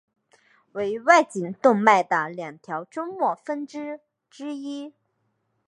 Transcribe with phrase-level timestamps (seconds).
[0.71, 3.99] 为外颈动脉的两条终末分支
[4.31, 4.95] 之一。